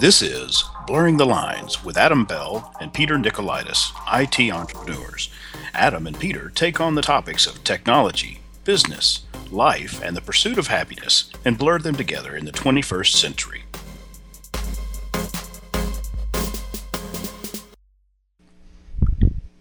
[0.00, 5.28] This is Blurring the Lines with Adam Bell and Peter Nicolaitis, IT entrepreneurs.
[5.74, 10.68] Adam and Peter take on the topics of technology, business, life, and the pursuit of
[10.68, 13.64] happiness and blur them together in the 21st century.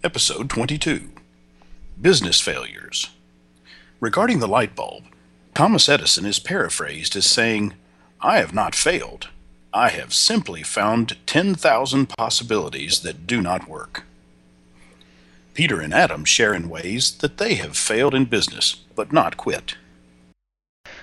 [0.05, 1.09] Episode 22
[1.99, 3.09] Business Failures.
[3.99, 5.03] Regarding the light bulb,
[5.53, 7.73] Thomas Edison is paraphrased as saying,
[8.21, 9.27] I have not failed.
[9.73, 14.04] I have simply found 10,000 possibilities that do not work.
[15.54, 19.76] Peter and Adam share in ways that they have failed in business, but not quit.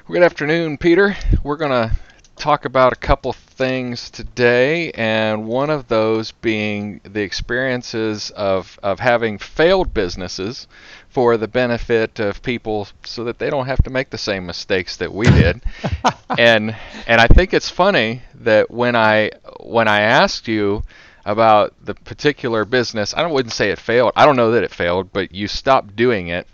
[0.09, 1.17] Good afternoon, Peter.
[1.45, 1.97] We're going to
[2.37, 9.01] talk about a couple things today, and one of those being the experiences of, of
[9.01, 10.67] having failed businesses
[11.09, 14.99] for the benefit of people so that they don't have to make the same mistakes
[14.99, 15.63] that we did.
[16.39, 19.31] and and I think it's funny that when I
[19.61, 20.83] when I asked you
[21.25, 24.13] about the particular business, I wouldn't say it failed.
[24.15, 26.47] I don't know that it failed, but you stopped doing it.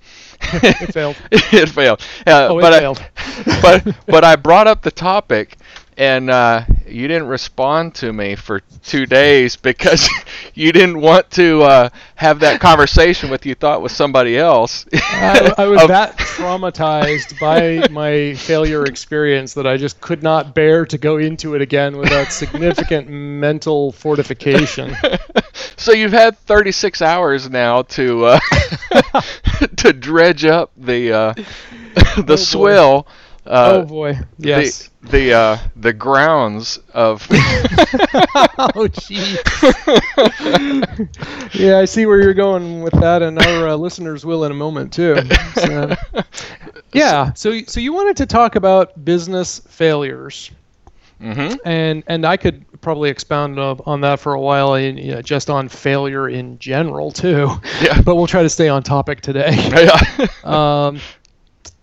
[0.63, 1.17] it failed.
[1.31, 2.01] it failed.
[2.27, 3.03] Uh, oh, it but failed.
[3.17, 5.57] I, but but I brought up the topic,
[5.97, 10.09] and uh, you didn't respond to me for two days because
[10.55, 14.87] you didn't want to uh, have that conversation with you thought was somebody else.
[14.95, 20.85] I, I was that traumatized by my failure experience that I just could not bear
[20.87, 24.95] to go into it again without significant mental fortification.
[25.77, 28.41] So you've had 36 hours now to uh,
[29.77, 31.35] to dredge up the uh,
[32.17, 33.07] the Oh, swill.
[33.47, 34.91] Uh, oh boy, yes.
[35.03, 37.27] The the uh, the grounds of
[38.75, 39.37] oh gee.
[41.53, 44.55] yeah, I see where you're going with that, and our uh, listeners will in a
[44.55, 45.17] moment too.
[45.55, 45.95] So,
[46.93, 47.33] yeah.
[47.35, 50.51] So so you wanted to talk about business failures,
[51.21, 51.59] Mhm.
[51.65, 55.51] and and I could probably expound on that for a while, in, you know, just
[55.51, 57.49] on failure in general too.
[57.81, 58.01] Yeah.
[58.03, 59.55] But we'll try to stay on topic today.
[59.55, 59.99] Yeah.
[60.45, 61.01] Um,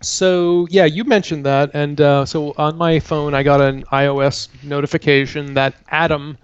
[0.01, 4.47] so yeah, you mentioned that, and uh, so on my phone I got an iOS
[4.63, 6.37] notification that Adam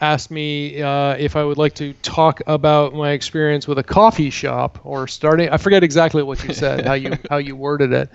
[0.00, 4.30] asked me uh, if I would like to talk about my experience with a coffee
[4.30, 5.50] shop or starting.
[5.50, 8.08] I forget exactly what you said, how you how you worded it,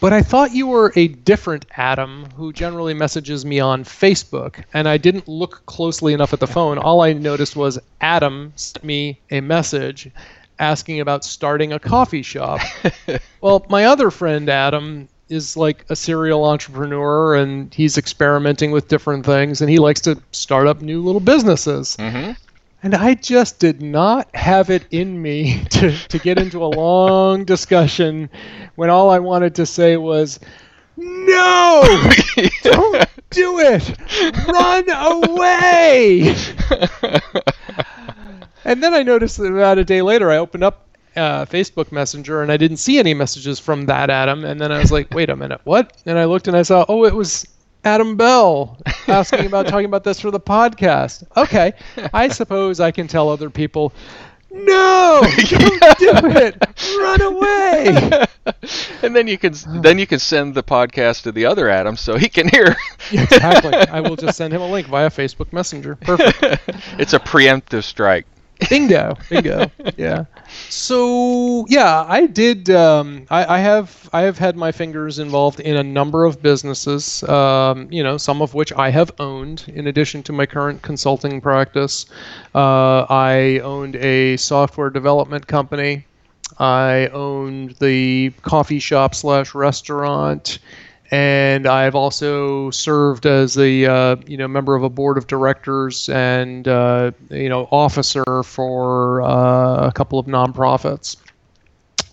[0.00, 4.86] but I thought you were a different Adam who generally messages me on Facebook, and
[4.86, 6.78] I didn't look closely enough at the phone.
[6.78, 10.10] All I noticed was Adam sent me a message
[10.58, 12.60] asking about starting a coffee shop.
[13.40, 19.26] well, my other friend Adam is like a serial entrepreneur and he's experimenting with different
[19.26, 21.96] things and he likes to start up new little businesses.
[21.98, 22.30] hmm
[22.82, 27.44] And I just did not have it in me to, to get into a long
[27.44, 28.30] discussion
[28.76, 30.38] when all I wanted to say was,
[30.96, 31.82] No!
[32.62, 34.46] Don't do it!
[34.46, 36.34] Run away!
[38.66, 42.42] And then I noticed that about a day later, I opened up uh, Facebook Messenger
[42.42, 44.44] and I didn't see any messages from that Adam.
[44.44, 45.96] And then I was like, wait a minute, what?
[46.04, 47.46] And I looked and I saw, oh, it was
[47.84, 51.24] Adam Bell asking about talking about this for the podcast.
[51.36, 51.74] Okay,
[52.12, 53.92] I suppose I can tell other people,
[54.50, 56.56] no, don't do it,
[56.98, 58.26] run away.
[59.02, 62.16] and then you can then you can send the podcast to the other Adam so
[62.16, 62.74] he can hear.
[63.12, 63.74] Exactly.
[63.74, 65.94] I will just send him a link via Facebook Messenger.
[65.94, 66.68] Perfect.
[66.98, 68.26] it's a preemptive strike.
[68.70, 69.14] Bingo.
[69.30, 69.70] Bingo.
[69.96, 70.24] Yeah.
[70.68, 75.76] So yeah i did um, I, I have i have had my fingers involved in
[75.76, 79.64] a number of businesses um, you know some of which i have owned.
[79.68, 82.06] In addition to my current consulting practice
[82.54, 86.06] uh, i owned a software development company.
[86.58, 90.58] I owned the coffee shop slash restaurant
[91.10, 96.08] and I've also served as a uh, you know member of a board of directors
[96.08, 101.16] and uh, you know officer for uh, a couple of nonprofits.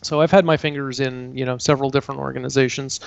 [0.03, 2.99] So I've had my fingers in you know several different organizations,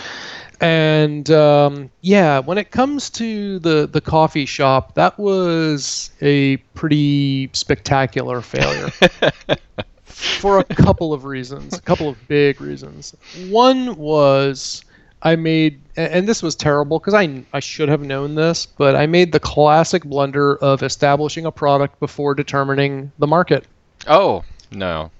[0.60, 7.50] and um, yeah, when it comes to the the coffee shop, that was a pretty
[7.52, 8.90] spectacular failure
[10.04, 13.14] for a couple of reasons, a couple of big reasons.
[13.50, 14.82] One was
[15.26, 19.06] I made, and this was terrible because I, I should have known this, but I
[19.06, 23.64] made the classic blunder of establishing a product before determining the market.
[24.06, 25.10] Oh no.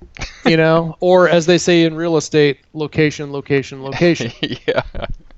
[0.45, 4.31] You know, or as they say in real estate, location, location, location.
[4.69, 4.83] yeah.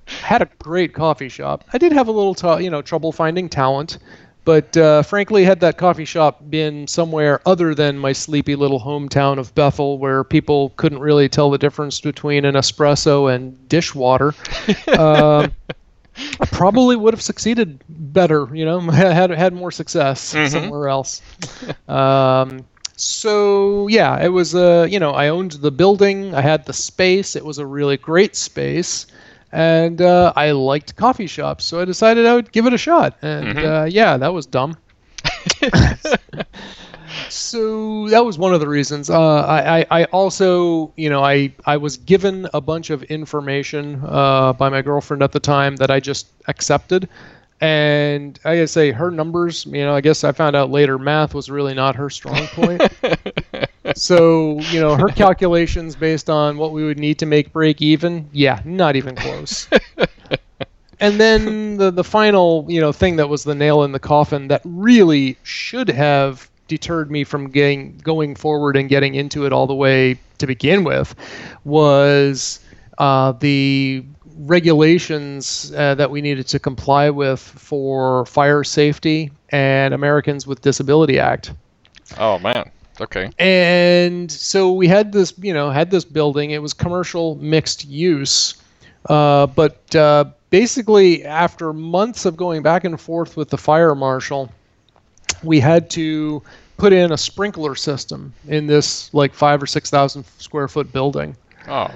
[0.07, 1.65] had a great coffee shop.
[1.73, 3.97] I did have a little, t- you know, trouble finding talent,
[4.49, 9.37] but uh, frankly, had that coffee shop been somewhere other than my sleepy little hometown
[9.37, 14.33] of Bethel, where people couldn't really tell the difference between an espresso and dishwater,
[14.99, 15.53] um,
[16.41, 20.49] I probably would have succeeded better, you know, had had more success Mhm.
[20.49, 21.21] somewhere else.
[21.87, 22.65] um,
[22.97, 27.37] so yeah, it was uh, you know, I owned the building, I had the space,
[27.37, 29.09] it was a really great space,
[29.53, 33.17] and uh, I liked coffee shops, so I decided I would give it a shot.
[33.23, 33.65] And Mhm.
[33.65, 34.77] uh, yeah, that was dumb.
[37.29, 39.11] so that was one of the reasons.
[39.11, 44.01] Uh, I, I, I also, you know, I, I was given a bunch of information
[44.07, 47.09] uh, by my girlfriend at the time that I just accepted.
[47.61, 51.35] And I gotta say, her numbers, you know, I guess I found out later math
[51.35, 52.83] was really not her strong point.
[54.01, 58.29] so, you know, her calculations based on what we would need to make break even,
[58.33, 59.69] yeah, not even close.
[61.01, 64.49] and then the the final you know thing that was the nail in the coffin
[64.49, 69.67] that really should have deterred me from getting going forward and getting into it all
[69.67, 71.15] the way to begin with
[71.65, 72.61] was
[72.99, 74.05] uh, the
[74.41, 81.19] regulations uh, that we needed to comply with for fire safety and Americans with Disability
[81.19, 81.53] Act.
[82.19, 82.71] oh man.
[83.01, 83.31] Okay.
[83.39, 86.51] And so we had this, you know, had this building.
[86.51, 88.61] It was commercial mixed use,
[89.09, 94.51] uh, but uh, basically after months of going back and forth with the fire marshal,
[95.43, 96.43] we had to
[96.77, 101.37] put in a sprinkler system in this like five or six thousand square foot building
[101.69, 101.91] Oh.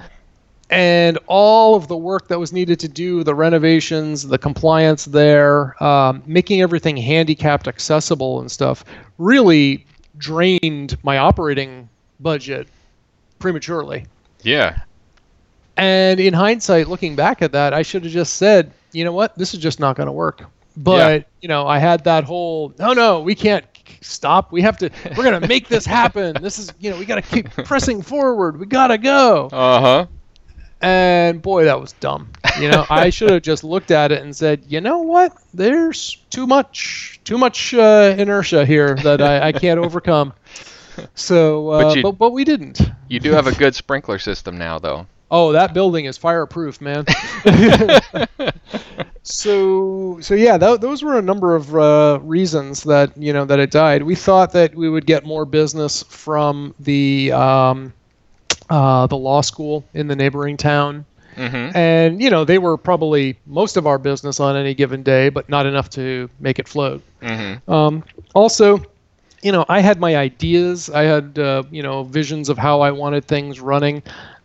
[0.69, 5.81] and all of the work that was needed to do the renovations the compliance there
[5.81, 8.83] um, making everything handicapped accessible and stuff
[9.17, 9.85] really
[10.17, 11.89] drained my operating
[12.19, 12.67] budget
[13.39, 14.05] prematurely.
[14.43, 14.79] Yeah.
[15.77, 19.35] and in hindsight looking back at that i should have just said you know what?
[19.35, 20.43] This is just not going to work.
[20.77, 23.65] But you know i had that whole no no we can't
[24.01, 24.51] stop.
[24.51, 26.35] We have to we're going to make this happen.
[26.41, 28.59] This is you know we got to keep pressing forward.
[28.59, 29.47] We got to go.
[29.51, 30.05] Uh huh.
[30.83, 32.29] And boy, that was dumb.
[32.59, 35.35] You know, I should have just looked at it and said, you know what?
[35.53, 40.33] There's too much, too much uh, inertia here that I, I can't overcome.
[41.15, 42.81] So, uh, But but, you- but we didn't.
[43.07, 45.07] You do have a good sprinkler system now, though.
[45.31, 47.05] Oh, that building is fireproof, man.
[49.23, 53.59] so, so yeah, tho- those were a number of uh, reasons that you know that
[53.59, 54.03] it died.
[54.03, 57.93] We thought that we would get more business from the um,
[58.73, 61.05] uh, the law school in the neighboring town
[61.37, 61.75] Mm-hmm.
[61.75, 65.49] and you know they were probably most of our business on any given day but
[65.49, 67.71] not enough to make it float Mm-hmm.
[67.71, 68.03] um,
[68.35, 68.79] also
[69.43, 72.91] you know i had my ideas i had uh, you know visions of how i
[72.91, 74.03] wanted things running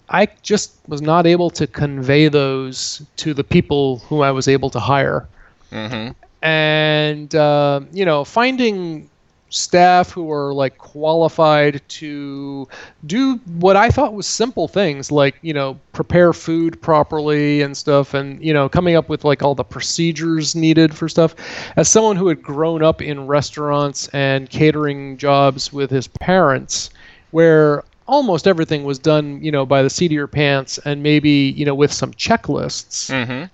[0.09, 4.71] i just was not able to convey those to the people who i was able
[4.71, 5.29] to hire
[5.73, 6.13] Mm-hmm.
[6.43, 9.09] and uh, you know finding
[9.51, 12.69] staff who are like qualified to
[13.07, 18.15] do what I thought was simple things like you know prepare food properly and stuff
[18.15, 21.35] and you know coming up with like all the procedures needed for stuff
[21.77, 26.91] as someone who had grown up in restaurants and catering jobs with his parents
[27.31, 31.31] where almost everything was done you know by the seat of your pants and maybe
[31.57, 33.45] you know with some checklists Mm-hmm.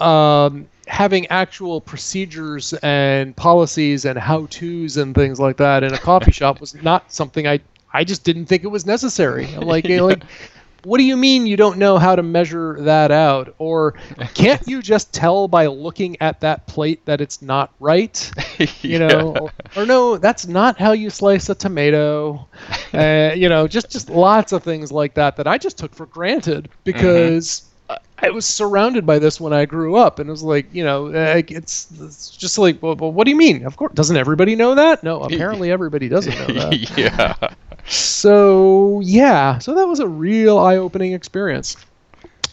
[0.00, 5.98] Um, having actual procedures and policies and how tos and things like that in a
[5.98, 7.60] coffee shop was not something I
[7.92, 9.54] I just didn't think it was necessary.
[9.54, 10.02] I'm like, Yeah.
[10.02, 10.24] like,
[10.82, 13.54] what do you mean you don't know how to measure that out?
[13.58, 13.94] Or
[14.34, 18.32] can't you just tell by looking at that plate that it's not right?
[18.82, 22.48] You know, or, or no, that's not how you slice a tomato.
[22.92, 26.06] Uh, you know, just just lots of things like that that I just took for
[26.06, 27.69] granted because.
[28.18, 31.04] I was surrounded by this when I grew up, and it was like, you know,
[31.04, 33.64] like it's, it's just like, well, well, what do you mean?
[33.64, 35.02] Of course, doesn't everybody know that?
[35.02, 36.98] No, apparently everybody doesn't know that.
[36.98, 37.54] yeah.
[37.86, 41.76] So yeah, so that was a real eye-opening experience.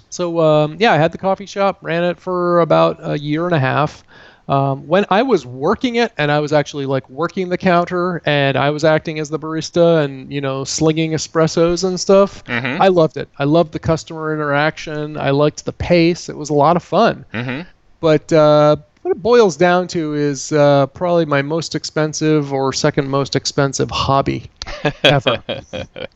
[0.09, 3.53] So um, yeah, I had the coffee shop, ran it for about a year and
[3.53, 4.03] a half.
[4.47, 8.55] Um, when I was working it, and I was actually like working the counter, and
[8.55, 12.43] I was acting as the barista, and you know, slinging espressos and stuff.
[12.45, 12.81] Mm-hmm.
[12.81, 13.27] I loved it.
[13.37, 15.17] I loved the customer interaction.
[15.17, 16.29] I liked the pace.
[16.29, 17.25] It was a lot of fun.
[17.33, 17.67] Mm-hmm.
[17.99, 23.09] But uh, what it boils down to is uh, probably my most expensive or second
[23.09, 24.49] most expensive hobby
[25.03, 25.41] ever.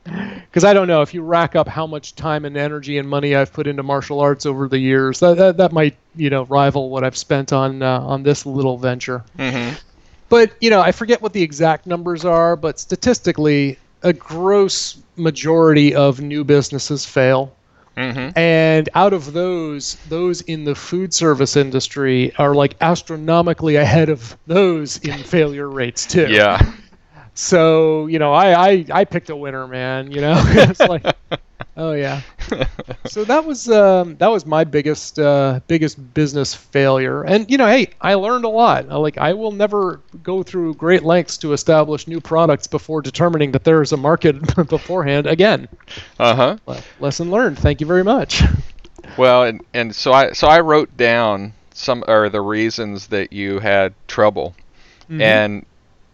[0.03, 3.33] Because I don't know if you rack up how much time and energy and money
[3.33, 6.89] I've put into martial arts over the years, that that, that might you know rival
[6.89, 9.23] what I've spent on uh, on this little venture.
[9.39, 9.75] Mm-hmm.
[10.27, 15.95] But you know, I forget what the exact numbers are, but statistically, a gross majority
[15.95, 17.55] of new businesses fail.
[17.97, 18.37] Mm-hmm.
[18.37, 24.37] And out of those, those in the food service industry are like astronomically ahead of
[24.47, 26.27] those in failure rates too.
[26.29, 26.73] Yeah.
[27.33, 30.11] So you know, I I, I picked a winner, man.
[30.11, 31.05] You know, it's like
[31.77, 32.21] Oh yeah.
[33.05, 37.67] so that was um, that was my biggest uh, biggest business failure, and you know,
[37.67, 38.89] hey, I learned a lot.
[38.89, 43.51] Uh, Like I will never go through great lengths to establish new products before determining
[43.51, 44.35] that there is a market
[44.69, 45.27] beforehand.
[45.27, 45.67] Again,
[46.19, 46.57] Uh huh.
[46.99, 47.57] lesson learned.
[47.59, 48.41] Thank you very much.
[49.15, 53.59] Well, and and so I so I wrote down some or the reasons that you
[53.59, 54.55] had trouble,
[55.09, 55.21] Mhm.
[55.21, 55.65] and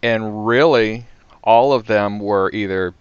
[0.02, 1.08] and really
[1.44, 2.94] all of them were either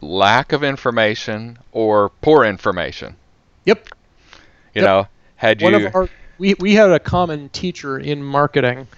[0.00, 3.16] lack of information or poor information.
[3.64, 3.88] Yep.
[4.74, 4.82] You Yep.
[4.82, 8.88] know, had One you of our we we had a common teacher in marketing,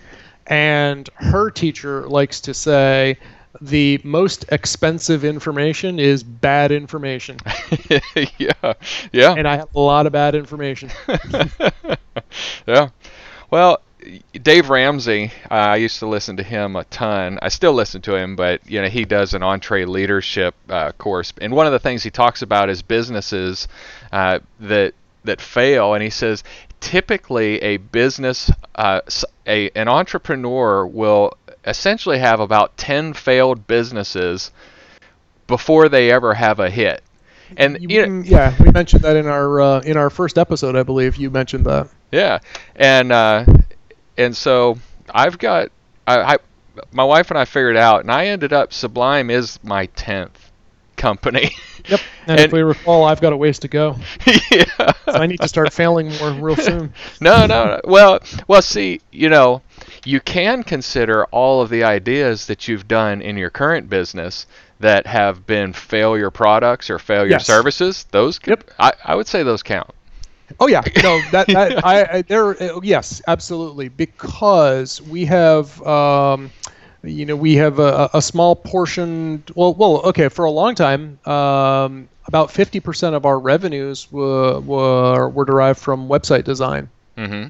[0.47, 3.19] and her teacher likes to say.
[3.61, 7.39] The most expensive information is bad information.
[8.39, 8.73] yeah
[9.13, 10.91] yeah and I have a lot of bad information.
[12.67, 12.89] yeah.
[13.51, 13.81] Well,
[14.33, 17.39] Dave Ramsey, uh, I used to listen to him a ton.
[17.43, 21.53] I still listen to him, but you know he does an EntreLeadership uh, course, and
[21.55, 23.69] one of the things he talks about is businesses
[24.13, 24.95] uh, that
[25.25, 26.43] that fail, and he says
[26.81, 29.01] typically a business, uh,
[29.47, 31.33] a an entrepreneur will
[31.65, 34.51] essentially have about ten failed businesses
[35.47, 37.03] before they ever have a hit.
[37.57, 40.75] And You- you know, yeah, we mentioned that in our uh, in our first episode,
[40.75, 41.89] I believe you mentioned that.
[42.11, 42.39] Yeah,
[42.77, 43.45] and uh,
[44.17, 44.79] and so
[45.13, 45.71] I've got
[46.07, 46.37] I, I
[46.93, 50.51] my wife and I figured out, and I ended up Sublime is my tenth
[50.97, 51.51] company.
[51.89, 52.01] Yep.
[52.27, 53.97] And, And- if we recall, I've got a ways to go.
[54.51, 54.65] yeah.
[55.05, 56.95] So I need to start failing more real soon.
[57.21, 57.81] No, no, no.
[57.85, 59.61] Well, well, see, you know,
[60.05, 64.47] you can consider all of the ideas that you've done in your current business
[64.81, 67.47] that have been failure products or failure Yes.
[67.47, 68.07] services.
[68.13, 68.71] Those, could, Yep.
[68.79, 69.91] I, I would say those count.
[70.61, 75.81] Oh yeah, no, that, that I, I there uh, yes, absolutely, because we have.
[75.83, 76.53] Um,
[77.05, 79.45] you know, we have a, a small portion.
[79.55, 80.29] Well, well, okay.
[80.29, 85.79] For a long time, um, about fifty percent of our revenues were, were were derived
[85.81, 86.91] from website design.
[87.17, 87.47] hmm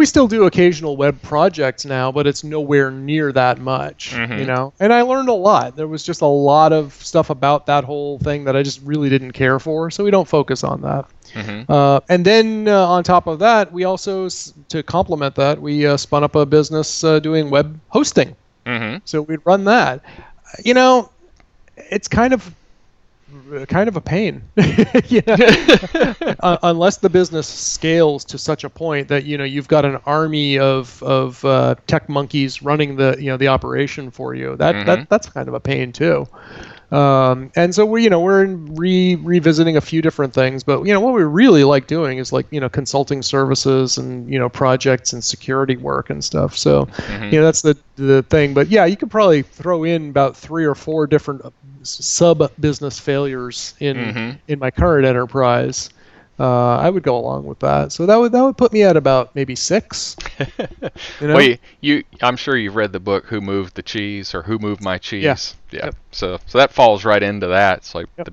[0.00, 4.38] we still do occasional web projects now, but it's nowhere near that much, Mhm.
[4.38, 4.72] you know.
[4.80, 5.76] And I learned a lot.
[5.76, 9.10] There was just a lot of stuff about that whole thing that I just really
[9.10, 11.04] didn't care for, so we don't focus on that.
[11.34, 14.26] hmm Uh, and then uh, on top of that, we also,
[14.70, 18.34] to complement that, we uh, spun up a business uh, doing web hosting.
[18.64, 20.00] hmm So we'd run that.
[20.64, 21.10] You know,
[21.76, 22.54] it's kind of
[23.68, 24.42] kind of a pain,
[25.08, 25.36] you know?
[26.40, 29.96] uh, unless the business scales to such a point that you know you've got an
[30.06, 34.56] army of of uh, tech monkeys running the you know the operation for you.
[34.56, 34.84] That Mhm.
[34.84, 36.26] that that's kind of a pain too.
[36.90, 40.92] Um, and so we you know we're re revisiting a few different things, but you
[40.92, 44.48] know what we really like doing is like you know consulting services and you know
[44.48, 46.56] projects and security work and stuff.
[46.56, 47.32] So Mhm.
[47.32, 48.54] you know that's the the thing.
[48.54, 51.42] But yeah, you could probably throw in about three or four different
[51.82, 54.38] sub business failures in Mhm.
[54.48, 55.90] in my current enterprise.
[56.40, 57.92] Uh, I would go along with that.
[57.92, 60.16] So that would that would put me at about maybe six.
[61.20, 61.34] You know?
[61.34, 64.58] Well, you, you, I'm sure you've read the book "Who Moved the Cheese" or "Who
[64.58, 65.22] Moved My Cheese."
[65.70, 65.78] Yeah.
[65.78, 65.84] Yeah.
[65.86, 65.96] Yep.
[66.12, 67.78] So, so that falls right into that.
[67.78, 68.26] It's like Yep.
[68.26, 68.32] the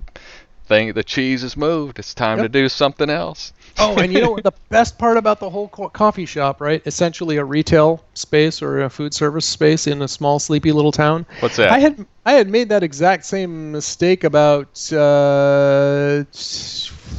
[0.68, 2.00] thing, the cheese is moved.
[2.00, 3.52] It's time to do something else.
[3.79, 6.81] oh, and you know what the best part about the whole co- coffee shop, right?
[6.86, 11.25] Essentially a retail space or a food service space in a small, sleepy little town.
[11.39, 11.75] What's that?
[11.75, 16.24] I had I had made that exact same mistake about uh,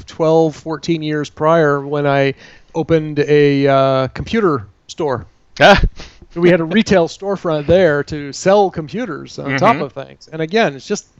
[0.06, 2.34] 12, 14 years prior when I
[2.74, 5.26] opened a uh, computer store.
[5.60, 5.80] Ah,
[6.34, 9.80] we had a retail storefront there to sell computers on top Mhm.
[9.80, 10.28] of things.
[10.28, 11.16] And again, it's just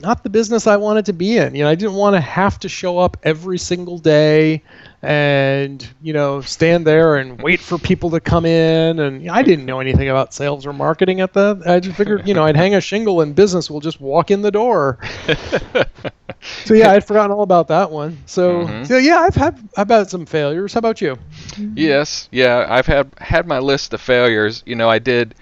[0.00, 1.54] not the business I wanted to be in.
[1.54, 4.62] You know, I didn't want to have to show up every single day
[5.02, 8.98] and, you know, stand there and wait for people to come in.
[9.00, 11.62] And you know, I didn't know anything about sales or marketing at that.
[11.66, 14.42] I just figured, you know, I'd hang a shingle and business will just walk in
[14.42, 14.98] the door.
[16.64, 18.22] So yeah, I'd forgotten all about that one.
[18.26, 18.82] So, Mhm.
[18.82, 20.72] so yeah, I've had I've had some failures.
[20.74, 21.18] How about you?
[21.74, 22.66] yes, yeah.
[22.68, 24.62] I've had had my list of failures.
[24.66, 25.34] You know, I did.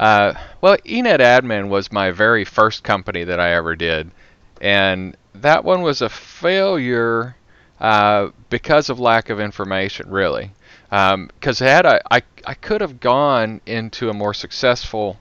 [0.00, 4.10] Uh, well, Enet Admin was my very first company that I ever did,
[4.58, 7.36] and that one was a failure
[7.78, 10.52] uh, because of lack of information, really.
[10.88, 15.18] Because had I, I, I could have gone into a more successful.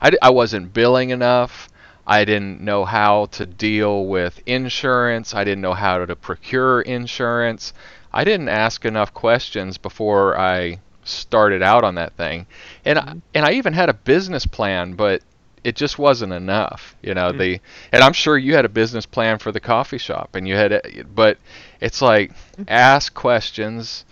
[0.00, 1.68] I, I wasn't billing enough.
[2.06, 5.34] I didn't know how to deal with insurance.
[5.34, 7.74] I didn't know how to procure insurance.
[8.10, 12.46] I didn't ask enough questions before I started out on that thing.
[12.84, 13.18] And I, mm-hmm.
[13.34, 15.22] and I even had a business plan, but
[15.64, 16.96] it just wasn't enough.
[17.02, 17.64] You know, the mm-hmm.
[17.92, 20.72] and I'm sure you had a business plan for the coffee shop and you had
[20.72, 21.38] a, but
[21.80, 22.64] it's like mm-hmm.
[22.68, 24.04] ask questions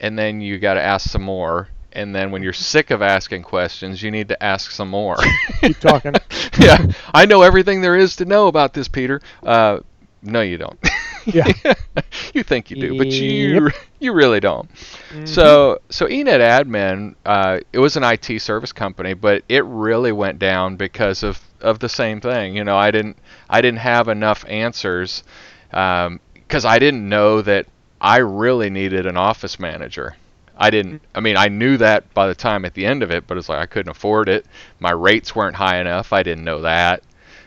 [0.00, 1.68] and then you got to ask some more.
[1.92, 5.16] And then when you're sick of asking questions, you need to ask some more.
[5.60, 6.12] Keep talking.
[6.60, 9.20] yeah, I know everything there is to know about this, Peter.
[9.42, 9.80] Uh,
[10.22, 10.78] no, you don't.
[11.34, 11.46] Yeah.
[12.34, 13.74] you think you do, but you Yep.
[14.00, 14.72] you really don't.
[14.72, 15.26] Mm-hmm.
[15.26, 20.38] So so eNet Admin, uh, it was an IT service company, but it really went
[20.38, 22.56] down because of of the same thing.
[22.56, 23.18] You know, I didn't
[23.48, 25.22] I didn't have enough answers
[25.70, 27.66] because I didn't know that
[28.00, 30.16] I really needed an office manager.
[30.56, 31.02] I didn't.
[31.14, 33.48] I mean, I knew that by the time at the end of it, but it's
[33.48, 34.46] like I couldn't afford it.
[34.80, 36.12] My rates weren't high enough.
[36.12, 37.02] I didn't know that.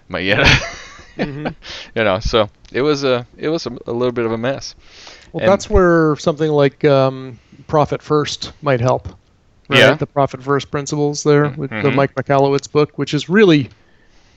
[0.07, 0.43] My you know,
[1.17, 1.53] Mhm.
[1.95, 2.19] you know.
[2.19, 4.75] So it was a it was a, a little bit of a mess.
[5.31, 9.07] Well, And- that's where something like um, profit first might help.
[9.69, 9.79] Right?
[9.79, 9.93] Yeah.
[9.95, 11.95] The profit first principles there with the Mhm.
[11.95, 13.69] Mike Michalowicz book, which is really,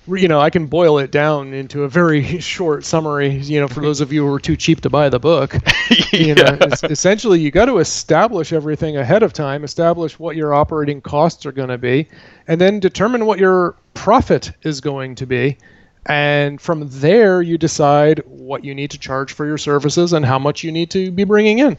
[0.07, 3.31] you know, I can boil it down into a very short summary.
[3.31, 5.57] You know, for those of you who are too cheap to buy the book,
[6.13, 6.59] you know, Yeah.
[6.71, 11.45] es- essentially you got to establish everything ahead of time, establish what your operating costs
[11.47, 12.07] are going to be,
[12.47, 15.57] and then determine what your profit is going to be.
[16.07, 20.39] And from there, you decide what you need to charge for your services and how
[20.39, 21.77] much you need to be bringing in.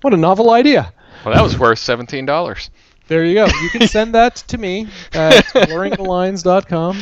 [0.00, 0.92] What a novel idea.
[1.24, 2.70] Well, that was worth seventeen dollars.
[3.08, 3.46] There you go.
[3.62, 6.96] You can send that to me at blurringthelines.com.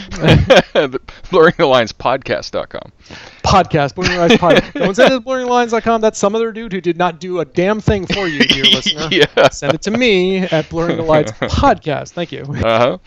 [1.30, 2.92] blurringthelinespodcast.com.
[3.42, 4.72] Podcast, Blurring the Lines podcast.
[4.74, 6.00] Don't send it to blurringthelines.com.
[6.02, 9.08] That's some other dude who did not do a damn thing for you, dear listener.
[9.10, 9.48] yeah.
[9.48, 12.12] Send it to me at Blurring the Lines podcast.
[12.12, 12.42] Thank you.
[12.42, 12.98] Uh huh.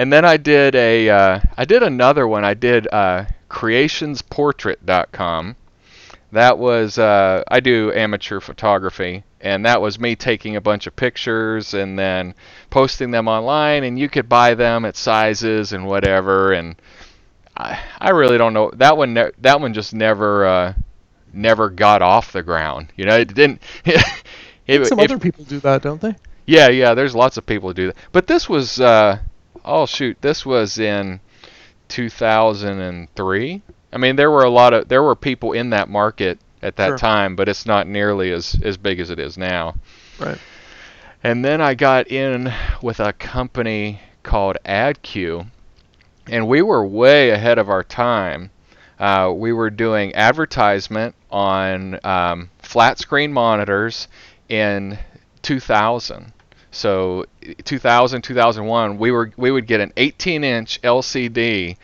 [0.00, 2.42] And then I did a uh, I did another one.
[2.42, 5.56] I did uh, creationsportrait.com.
[6.32, 10.96] That was uh, I do amateur photography, and that was me taking a bunch of
[10.96, 12.34] pictures and then
[12.70, 16.52] posting them online, and you could buy them at sizes and whatever.
[16.52, 16.76] And
[17.54, 19.12] I, I really don't know that one.
[19.12, 20.72] Ne- that one just never uh,
[21.34, 22.90] never got off the ground.
[22.96, 23.60] You know, it didn't.
[23.84, 26.14] it, Some if- other people do that, don't they?
[26.46, 26.94] yeah, yeah.
[26.94, 27.96] There's lots of people who do that.
[28.12, 29.18] But this was, uh,
[29.64, 31.20] oh shoot, this was in
[31.88, 33.62] 2003.
[33.92, 36.88] I mean, there were a lot of there were people in that market at that
[36.88, 36.98] Sure.
[36.98, 39.74] time, but it's not nearly as as big as it is now.
[40.18, 40.38] Right.
[41.22, 45.46] And then I got in with a company called AdQ,
[46.26, 48.50] and we were way ahead of our time.
[48.98, 54.08] Uh, we were doing advertisement on um, flat screen monitors
[54.48, 54.98] in
[55.42, 56.32] 2000.
[56.70, 57.26] So
[57.64, 61.76] 2000, 2001, we were we would get an 18-inch LCD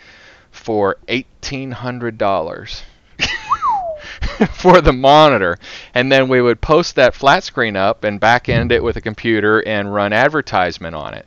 [0.50, 2.82] for $1,800
[4.50, 5.58] for the monitor,
[5.94, 9.00] and then we would post that flat screen up and back end it with a
[9.00, 11.26] computer and run advertisement on it.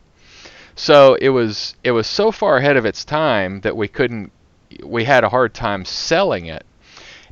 [0.76, 4.32] So it was it was so far ahead of its time that we couldn't
[4.84, 6.66] we had a hard time selling it.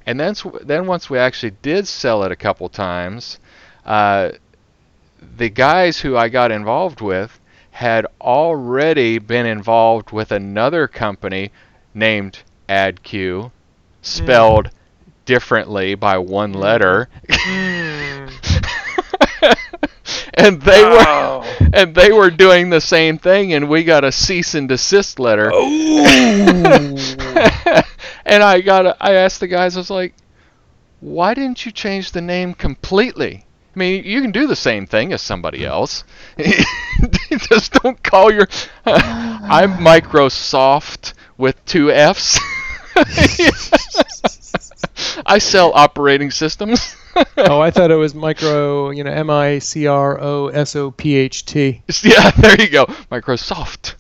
[0.06, 3.40] And then then once we actually did sell it a couple times,
[3.86, 4.32] uh,
[5.36, 7.40] the guys who I got involved with
[7.72, 11.52] had already been involved with another company
[11.94, 13.52] named AdQ,
[14.02, 14.72] spelled
[15.26, 16.60] differently by one hmm.
[16.60, 17.10] letter.
[17.30, 18.28] Hmm.
[20.34, 24.56] and they were and they were doing the same thing and we got a cease
[24.56, 25.52] and desist letter.
[28.26, 30.13] and I got a, I asked the guys I was like,
[31.00, 33.47] "Why didn't you change the name completely?"
[33.78, 35.68] I mean, you can do the same thing as somebody mm-hmm.
[35.68, 36.04] else.
[37.48, 38.48] Just don't call your
[38.88, 42.40] I'm Microsoft with two F's.
[45.28, 46.96] I sell operating systems.
[47.38, 50.90] oh, I thought it was micro, you know, M I C R O S O
[50.90, 51.84] P H T.
[52.02, 52.86] yeah, there you go.
[53.12, 53.94] Microsoft.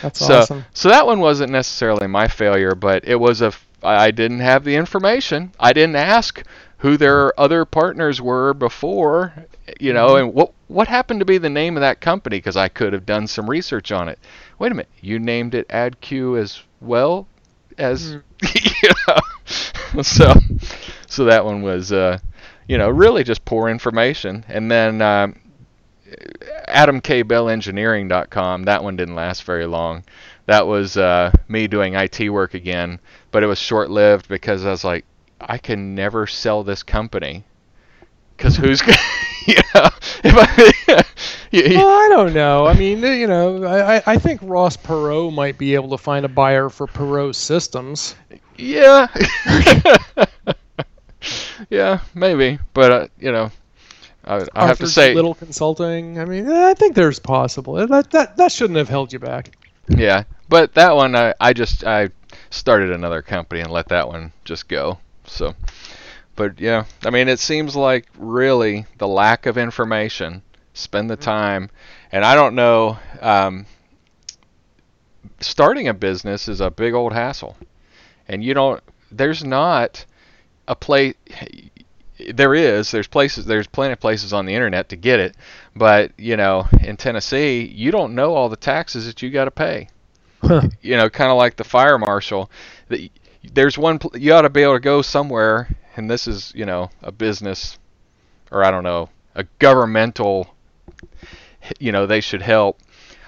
[0.00, 0.64] That's so, awesome.
[0.74, 3.52] so that one wasn't necessarily my failure, but it was a.
[3.82, 5.52] I didn't have the information.
[5.58, 6.44] I didn't ask
[6.80, 9.32] who their other partners were before,
[9.78, 12.68] you know, and what what happened to be the name of that company because I
[12.68, 14.18] could have done some research on it.
[14.58, 17.26] Wait a minute, you named it AdQ as well
[17.78, 18.82] as, Mm.
[18.82, 20.34] you know, so
[21.06, 22.18] so that one was, uh,
[22.68, 25.02] you know, really just poor information, and then.
[25.02, 25.36] Um,
[26.68, 28.64] AdamKBellEngineering.com.
[28.64, 30.02] That one didn't last very long.
[30.46, 32.98] That was uh, me doing IT work again,
[33.30, 35.04] but it was short-lived because I was like,
[35.40, 37.44] I can never sell this company
[38.36, 38.96] because who's gonna,
[39.46, 39.88] you know,
[40.24, 41.04] I,
[41.50, 42.66] you- you- Well, I don't know.
[42.66, 46.28] I mean, you know, I, I- think Ross Perot might be able to find a
[46.28, 48.14] buyer for Perot Systems.
[48.56, 49.06] yeah,
[51.70, 53.50] yeah, maybe, but uh, you know,
[54.24, 56.18] I, I have to say, little consulting.
[56.18, 57.74] I mean, I think there's possible.
[57.86, 59.56] That, that that shouldn't have held you back.
[59.88, 62.08] Yeah, but that one I, I just I
[62.50, 64.98] started another company and let that one just go.
[65.30, 65.54] So,
[66.36, 70.42] but yeah, I mean it seems like really the lack of information.
[70.74, 71.70] Spend the time,
[72.12, 72.98] and I don't know.
[73.20, 73.66] Um,
[75.40, 77.56] starting a business is a big old hassle,
[78.28, 78.82] and you don't.
[79.10, 80.04] there's not
[80.68, 81.14] a place.
[82.32, 82.90] There is.
[82.90, 83.46] There's places.
[83.46, 85.36] There's plenty of places on the internet to get it,
[85.74, 89.50] but you know, in Tennessee, you don't know all the taxes that you got to
[89.50, 89.88] pay.
[90.42, 90.68] Huh.
[90.80, 92.50] You know, kind of like the fire marshal.
[92.88, 93.10] The,
[93.42, 93.98] there's one.
[93.98, 97.12] pl- You ought to be able to go somewhere, and this is you know a
[97.12, 97.78] business,
[98.50, 100.54] or I don't know, a governmental.
[101.78, 102.80] You know, they should help.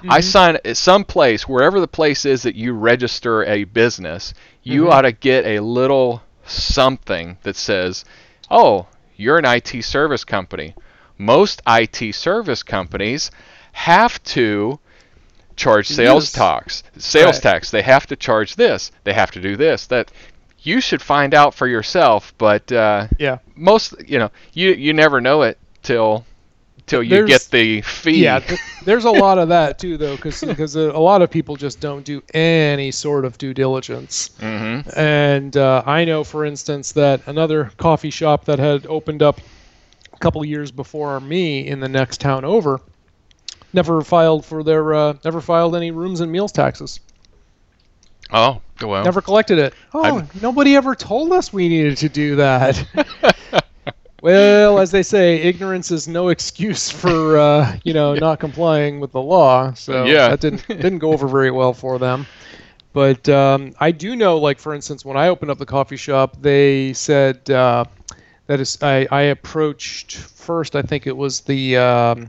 [0.09, 0.29] I mm-hmm.
[0.29, 4.93] sign at some place, wherever the place is that you register a business, you mm-hmm.
[4.93, 8.05] ought to get a little something that says,
[8.51, 10.75] "Oh, you're an IT service company."
[11.19, 13.31] Most IT service companies
[13.73, 14.81] have to
[15.63, 16.33] charge sales Yes.
[16.33, 16.83] tax.
[16.99, 17.43] Sales Right.
[17.43, 17.71] tax.
[17.71, 18.91] They have to charge this.
[19.05, 19.87] They have to do this.
[19.87, 20.11] That
[20.63, 23.39] you should find out for yourself, but uh, Yeah.
[23.57, 26.25] most you know you you never know it till
[26.87, 28.25] till you There's- get the fee.
[28.25, 31.55] Yeah, th- there's a lot of that too, though, because because a lot of people
[31.57, 34.31] just don't do any sort of due diligence.
[34.41, 39.41] hmm And uh, I know, for instance, that another coffee shop that had opened up
[40.13, 42.81] a couple years before me in the next town over
[43.73, 47.01] never filed for their uh, never filed any rooms and meals taxes.
[48.31, 49.05] Oh, go well.
[49.05, 49.75] Never collected it.
[49.93, 52.85] Oh, I'm- nobody ever told us we needed to do that.
[54.23, 59.13] well, as they say, ignorance is no excuse for uh, you know not complying with
[59.13, 59.73] the law.
[59.75, 60.29] So Yeah.
[60.29, 62.27] that didn't didn't go over very well for them.
[62.95, 66.37] But um, I do know, like for instance, when I opened up the coffee shop,
[66.41, 67.85] they said uh,
[68.47, 70.77] that is I, I approached first.
[70.77, 72.29] I think it was the um,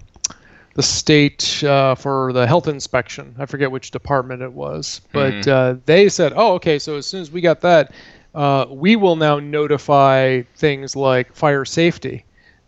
[0.76, 3.36] the state uh, for the health inspection.
[3.40, 5.48] I forget which department it was, but Mhm.
[5.48, 6.80] uh, they said, "Oh, okay.
[6.80, 7.92] So as soon as we got that,
[8.34, 12.26] uh, we will now notify things like fire safety."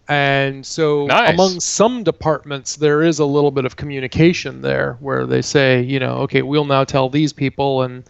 [0.07, 1.29] And so, Nice.
[1.29, 5.99] among some departments, there is a little bit of communication there where they say, you
[5.99, 8.03] know, okay, we'll now tell these people, and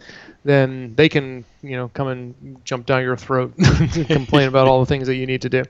[0.46, 4.80] then they can, you know, come and jump down your throat and complain about all
[4.80, 5.62] the things that you need to do.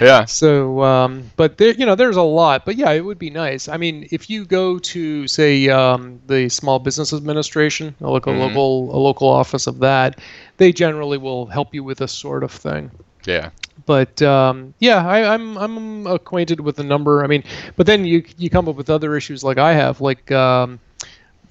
[0.00, 0.24] Yeah.
[0.24, 2.64] So, um, but there, you know, there's a lot.
[2.64, 3.68] But yeah, it would be nice.
[3.68, 8.38] I mean, if you go to say um, the Small Business Administration, a local Mhm.
[8.40, 10.20] local a local office of that,
[10.58, 12.90] they generally will help you with this sort of thing.
[13.24, 13.50] Yeah.
[13.86, 17.22] But um, yeah, I, I'm I'm acquainted with the number.
[17.22, 17.44] I mean,
[17.76, 20.30] but then you you come up with other issues like I have, like.
[20.32, 20.80] Um,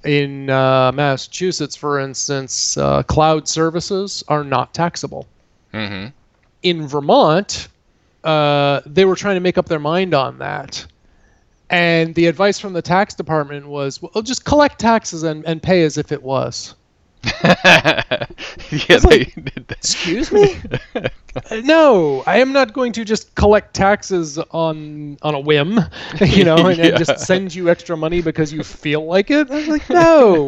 [0.06, 5.28] in uh, Massachusetts, for instance, uh, cloud services are not taxable
[5.72, 6.08] hmm
[6.66, 7.68] in Vermont,
[8.24, 10.84] uh, they were trying to make up their mind on that.
[11.70, 15.84] And the advice from the tax department was, well, just collect taxes and, and pay
[15.84, 16.74] as if it was.
[17.44, 18.26] yeah,
[18.88, 19.78] they like, did that.
[19.78, 20.58] Excuse me?
[21.52, 25.78] Uh, no, I am not going to just collect taxes on on a whim,
[26.22, 29.52] you know, and, and just send you extra money because you feel like it.
[29.52, 30.48] I was like, no.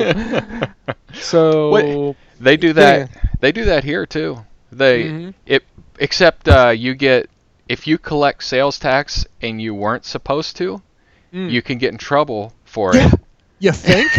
[1.14, 2.16] So Wait.
[2.40, 3.10] They do that.
[3.42, 4.38] They do that here too.
[4.72, 5.34] They Mhm.
[5.46, 5.64] it
[6.00, 7.30] except uh, you get
[7.68, 10.82] if you collect sales tax and you weren't supposed to,
[11.34, 11.52] Mm.
[11.52, 13.12] you can get in trouble for Yeah.
[13.60, 14.10] you think?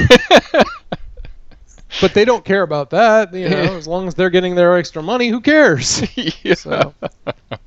[2.01, 3.77] But they don't care about that, you know.
[3.77, 6.03] As long as they're getting their extra money, who cares?
[6.43, 6.55] yeah.
[6.55, 6.95] So,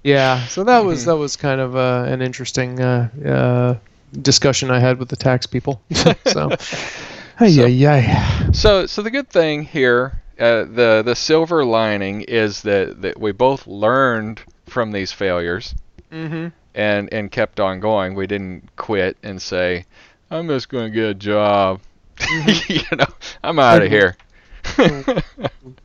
[0.03, 0.45] yeah.
[0.47, 3.75] So that was that was kind of uh, an interesting uh, uh,
[4.21, 5.81] discussion I had with the tax people.
[6.27, 6.51] so,
[7.41, 8.51] yeah, yeah.
[8.51, 13.31] So, so the good thing here, uh, the the silver lining is that that we
[13.31, 15.75] both learned from these failures
[16.11, 16.47] Mm-hmm.
[16.75, 18.15] and and kept on going.
[18.15, 19.85] We didn't quit and say,
[20.29, 21.79] "I'm just going to get a job."
[22.21, 22.71] Mm-hmm.
[22.91, 23.05] you know,
[23.43, 24.15] I'm out of here.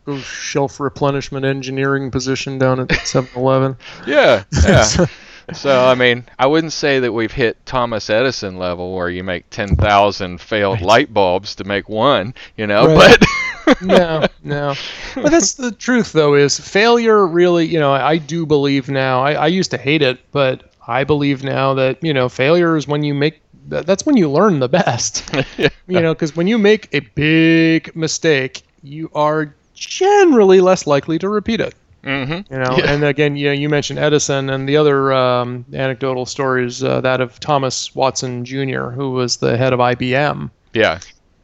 [0.05, 3.77] Go shelf replenishment engineering position down at 7-Eleven.
[4.07, 5.07] yeah, yeah.
[5.53, 9.49] So I mean, I wouldn't say that we've hit Thomas Edison level where you make
[9.51, 10.85] 10,000 failed Right.
[10.85, 13.17] light bulbs to make one, you know, Right.
[13.65, 14.75] but no, no.
[15.15, 19.35] But that's the truth, though, is failure really, you know, I do believe now, I,
[19.35, 23.05] I used to hate it, but I believe now that, you know, failure is when
[23.05, 25.25] you make, that- that's when you learn the best.
[25.89, 31.29] You know, because when you make a big mistake, you are generally less likely to
[31.29, 31.75] repeat it.
[32.03, 32.53] mm-hmm.
[32.53, 32.93] You know, Yeah.
[32.93, 37.01] and again, you know, you mentioned Edison, and the other um, anecdotal story is uh,
[37.03, 40.99] that of Thomas Watson Jr., who was the head of IBM yeah,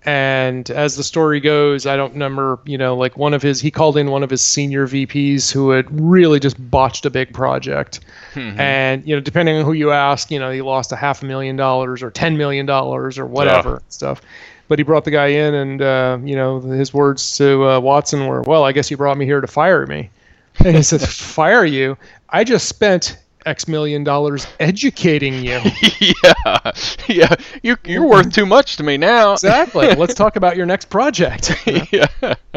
[0.05, 3.71] and as the story goes i don't remember you know like one of his he
[3.71, 8.01] called in one of his senior vps who had really just botched a big project.
[8.35, 8.59] Mhm.
[8.59, 11.27] and you know depending on who you ask you know he lost a half a
[11.27, 14.21] million dollars or 10 million dollars or whatever stuff.
[14.69, 18.27] But he brought the guy in and uh, you know his words to uh, watson
[18.27, 20.11] were well i guess you brought me here to fire me.
[20.65, 21.97] And he said fire you?
[22.29, 25.61] I just spent X million dollars educating you.
[26.01, 26.73] yeah,
[27.09, 27.35] yeah.
[27.63, 29.33] You you're worth too much to me now.
[29.33, 29.95] exactly.
[29.97, 31.55] Let's talk about your next project.
[31.93, 32.07] yeah.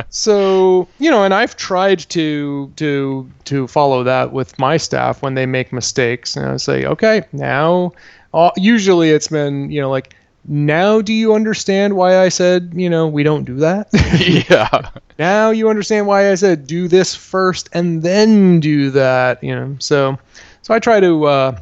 [0.09, 5.33] So you know, and I've tried to to to follow that with my staff when
[5.35, 6.35] they make mistakes.
[6.35, 7.93] And I say, okay, now,
[8.33, 10.15] uh, usually it's been you know like,
[10.47, 13.87] now do you understand why I said you know we don't do that?
[14.49, 14.89] yeah.
[15.17, 19.43] now you understand why I said do this first and then do that.
[19.43, 20.17] You know, so
[20.65, 21.59] so I try to uh,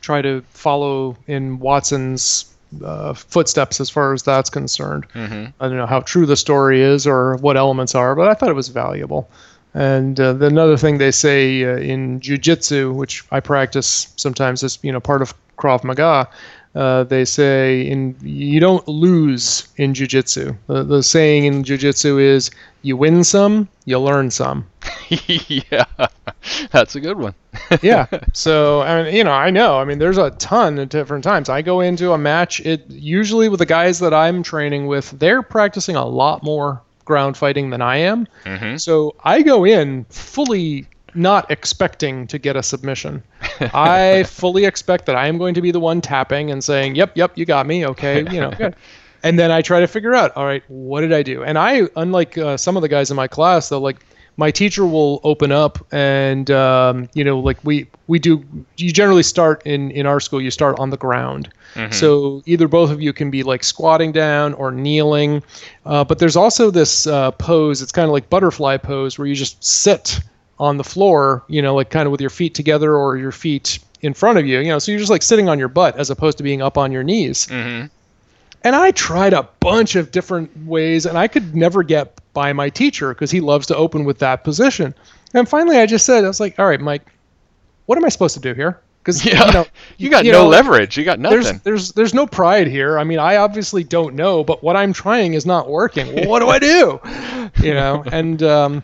[0.00, 5.06] try to follow in Watson's uh, footsteps as far as that's concerned.
[5.12, 8.34] hmm I don't know how true the story is or what elements are, but I
[8.34, 9.28] thought it was valuable.
[9.74, 14.78] And uh, the another thing they say uh, in jujitsu, which I practice sometimes as
[14.82, 16.28] you know part of Krav Maga,
[16.76, 20.56] uh, they say in you don't lose in jujitsu.
[20.68, 22.52] The, the saying in jujitsu is
[22.86, 24.66] you win some, you learn some.
[25.10, 25.84] yeah.
[26.70, 27.34] That's a good one.
[27.82, 28.06] yeah.
[28.32, 29.78] So I mean, you know, I know.
[29.78, 31.48] I mean, there's a ton of different times.
[31.48, 32.60] I go into a match.
[32.60, 37.36] It usually with the guys that I'm training with, they're practicing a lot more ground
[37.36, 38.28] fighting than I am.
[38.44, 43.22] hmm So I go in fully not expecting to get a submission.
[43.60, 47.16] I fully expect that I am going to be the one tapping and saying, "Yep,
[47.16, 47.84] yep, you got me.
[47.86, 48.76] Okay, you know." Good.
[49.26, 51.42] And then I try to figure out, all right, what did I do?
[51.42, 53.96] And I, unlike uh, some of the guys in my class, though, like
[54.38, 58.44] my teacher will open up and um, you know, like we we do.
[58.76, 60.40] You generally start in in our school.
[60.40, 61.48] You start on the ground.
[61.90, 65.42] So either both of you can be like squatting down or kneeling,
[65.84, 67.82] uh, but there's also this uh, pose.
[67.82, 70.20] It's kind of like butterfly pose where you just sit
[70.58, 73.78] on the floor, you know, like kind of with your feet together or your feet
[74.02, 74.78] in front of you, you know.
[74.78, 77.02] So you're just like sitting on your butt as opposed to being up on your
[77.02, 77.46] knees.
[77.50, 77.86] hmm
[78.64, 82.68] And I tried a bunch of different ways, and I could never get by my
[82.68, 84.94] teacher because he loves to open with that position.
[85.34, 87.06] And finally, I just said, I was like, "All right, Mike,
[87.86, 89.46] what am I supposed to do here?" Because Yeah.
[89.46, 89.66] you know,
[89.98, 90.96] You got you no know, leverage.
[90.96, 91.42] You got nothing.
[91.42, 92.98] there's there's there's no pride here.
[92.98, 96.12] I mean, I obviously don't know, but what I'm trying is not working.
[96.14, 97.00] Well, what do I do?
[97.62, 98.82] You know, and um,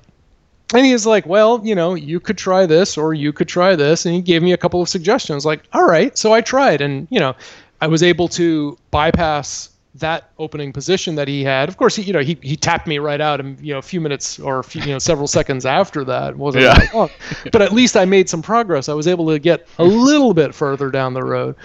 [0.75, 3.75] and he was like, well, you know, you could try this or you could try
[3.77, 5.45] this, and he gave me a couple of suggestions.
[5.45, 7.35] Like, all right, so I tried, and you know,
[7.83, 11.69] I was able to bypass that opening position that he had.
[11.69, 13.83] Of course, he, you know, he, he tapped me right out, and you know, a
[13.83, 16.75] few minutes or a few, you know, several seconds after that wasn't Yeah.
[16.79, 17.11] that long.
[17.53, 18.89] But at least I made some progress.
[18.89, 21.57] I was able to get a little bit further down the road.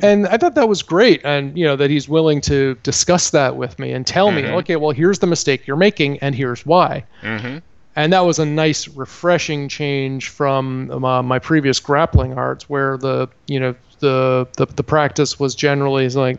[0.00, 3.56] And I thought that was great, and you know that he's willing to discuss that
[3.56, 4.58] with me and tell me, Mhm.
[4.60, 7.58] okay, well here's the mistake you're making, and here's why hmm
[7.94, 13.28] and that was a nice refreshing change from uh, my previous grappling arts where the
[13.48, 16.38] you know the, the the practice was generally is like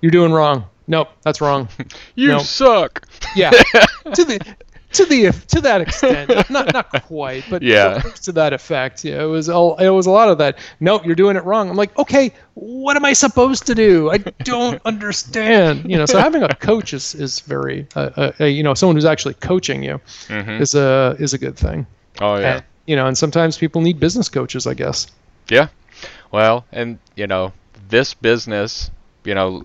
[0.00, 1.68] you're doing wrong nope that's wrong
[2.16, 2.38] You No.
[2.38, 3.06] suck.
[3.36, 3.50] yeah
[4.18, 4.56] to the
[4.92, 8.00] to the to that extent not not quite but Yeah.
[8.26, 11.14] to that effect yeah it was all it was a lot of that nope you're
[11.14, 15.88] doing it wrong i'm like okay what am i supposed to do i don't understand
[15.90, 18.96] you know so having a coach is is very uh, uh, uh, you know someone
[18.96, 19.98] who's actually coaching you
[20.28, 21.86] hmm is a is a good thing
[22.20, 22.56] Oh yeah.
[22.56, 25.06] and, you know, and sometimes people need business coaches, I guess.
[25.48, 25.68] Yeah.
[26.32, 27.52] Well, and you know,
[27.88, 28.90] this business,
[29.24, 29.64] you know,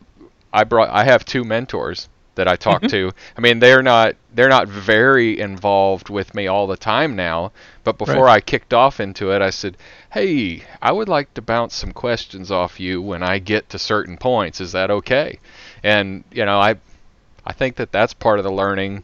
[0.53, 3.11] I brought I have two mentors that I talk to.
[3.37, 7.51] I mean, they're not they're not very involved with me all the time now,
[7.83, 9.77] but before I kicked off into it, I said,
[10.11, 14.17] "Hey, I would like to bounce some questions off you when I get to certain
[14.17, 14.61] points.
[14.61, 15.39] Is that okay?"
[15.83, 16.75] And, you know, I
[17.45, 19.03] I think that that's part of the learning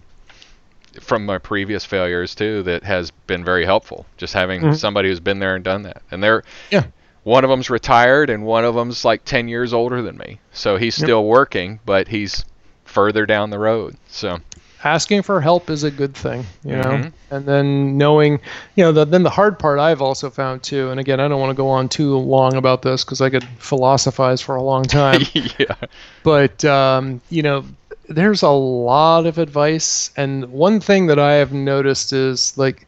[1.02, 4.06] from my previous failures too that has been very helpful.
[4.18, 4.76] Just having Mhm.
[4.76, 6.04] somebody who's been there and done that.
[6.12, 6.84] And they're Yeah.
[7.24, 10.40] One of them's retired and one of them's like 10 years older than me.
[10.52, 11.06] So he's Yep.
[11.06, 12.44] still working, but he's
[12.86, 13.96] further down the road.
[14.10, 14.40] So
[14.86, 17.14] Asking for help is a good thing, you know, Mhm.
[17.32, 18.42] and then knowing,
[18.76, 21.40] you know, the, then the hard part I've also found too, and again, I don't
[21.40, 24.84] want to go on too long about this because I could philosophize for a long
[24.84, 25.76] time, yeah.
[26.24, 27.64] but um, you know,
[28.10, 32.86] there's a lot of advice, and one thing that I have noticed is like,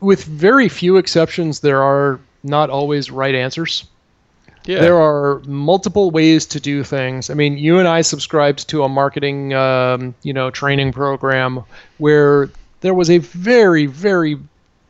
[0.00, 3.84] with very few exceptions, there are not always right answers.
[4.64, 4.80] Yeah.
[4.80, 7.30] There are multiple ways to do things.
[7.30, 11.62] I mean, you and I subscribed to a marketing, um, you know, training program
[11.98, 14.38] where there was a very, very,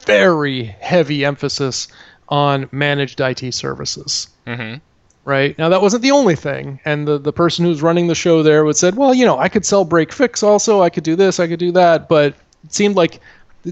[0.00, 1.88] very heavy emphasis
[2.30, 4.28] on managed IT services.
[4.46, 4.80] Mhm.
[5.26, 8.44] Right now, that wasn't the only thing, and the the person who's running the show
[8.44, 10.82] there would said, "Well, you know, I could sell break fix also.
[10.82, 11.40] I could do this.
[11.40, 13.20] I could do that." But it seemed like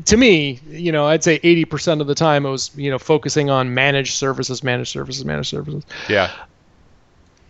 [0.05, 3.51] to me, you know, I'd say 80% of the time it was, you know, focusing
[3.51, 5.85] on managed services, managed services, managed services.
[6.09, 6.31] Yeah.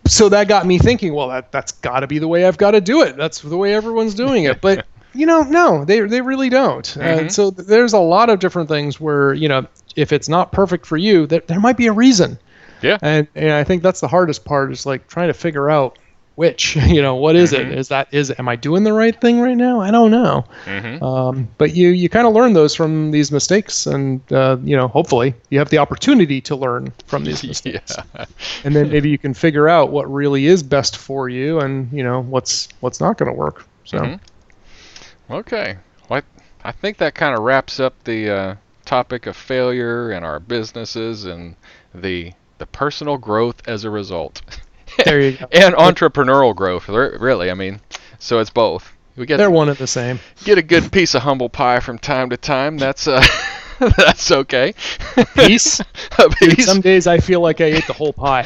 [0.07, 2.71] So that got me thinking, well, that that's got to be the way I've got
[2.71, 3.17] to do it.
[3.17, 4.61] That's the way everyone's doing it.
[4.61, 6.85] But you know, no, they they really don't.
[6.85, 7.01] Mhm.
[7.01, 10.85] And so there's a lot of different things where, you know, if it's not perfect
[10.85, 12.37] for you, there, there might be a reason.
[12.81, 12.99] Yeah.
[13.01, 15.97] And and I think that's the hardest part is like trying to figure out
[16.35, 17.59] which you know what is Mhm.
[17.59, 20.45] it is that is am i doing the right thing right now i don't know
[20.65, 24.75] hmm um, but you you kind of learn those from these mistakes and uh, you
[24.75, 28.25] know hopefully you have the opportunity to learn from these mistakes yeah.
[28.63, 32.03] and then maybe you can figure out what really is best for you and you
[32.03, 34.19] know what's what's not going to work so Mhm.
[35.29, 35.77] Okay.
[36.09, 36.21] Well,
[36.63, 40.39] I, I think that kind of wraps up the uh, topic of failure and our
[40.39, 41.55] businesses and
[41.93, 44.41] the the personal growth as a result.
[45.03, 47.51] there you go and entrepreneurial growth, really.
[47.51, 47.81] I mean,
[48.19, 48.91] so it's both.
[49.15, 51.97] We get they're one and the same get a good piece of humble pie from
[51.97, 52.77] time to time.
[52.77, 53.23] That's uh,
[53.97, 54.73] that's okay.
[55.35, 55.79] Peace?
[56.19, 56.65] a Dude, piece.
[56.65, 58.45] some days i feel like i ate the whole pie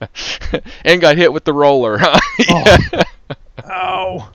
[0.84, 1.98] and got hit with the roller.
[2.00, 3.04] Huh?
[3.70, 4.30] oh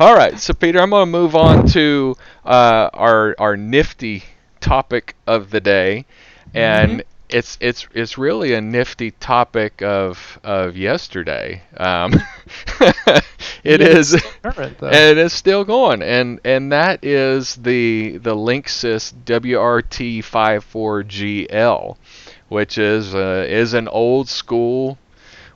[0.00, 4.22] All right, so Peter, I'm going to move on to uh, our our nifty
[4.60, 6.06] topic of the day,
[6.54, 11.62] and it's it's it's really a nifty topic of of yesterday.
[11.76, 12.12] Um,
[13.64, 14.16] it is.
[14.42, 14.78] current.
[14.90, 21.96] And it's still going, and and that is the the Linksys WRT54GL,
[22.48, 24.98] which is uh, is an old school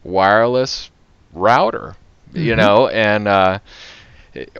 [0.03, 0.91] wireless
[1.33, 1.95] router,
[2.35, 2.57] you Mhm.
[2.57, 2.89] know.
[2.89, 3.59] And uh,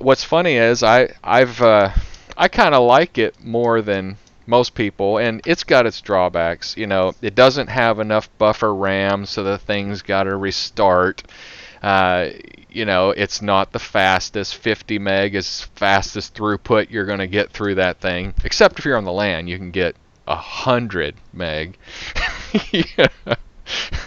[0.01, 1.91] what's funny is I I've uh,
[2.37, 4.17] I kind of like it more than
[4.53, 6.77] most people, and it's got its drawbacks.
[6.77, 11.23] You know, it doesn't have enough buffer RAM, so the thing's got to restart.
[11.83, 12.29] Uh,
[12.69, 14.57] you know, it's not the fastest.
[14.57, 18.35] 50 meg is fastest throughput you're going to get through that thing.
[18.45, 19.97] Except if you're on the LAN, you can get
[20.29, 21.79] a hundred meg.
[22.71, 23.09] Yeah.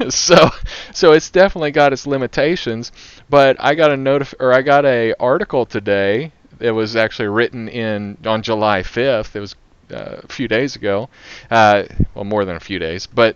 [0.09, 0.49] So,
[0.93, 2.91] so it's definitely got its limitations.
[3.29, 6.33] But I got a notif- or I got a article today.
[6.59, 9.35] It was actually written in on July 5th.
[9.35, 9.55] It was
[9.91, 11.09] uh, a few days ago.
[11.49, 13.35] Uh, well, more than a few days, but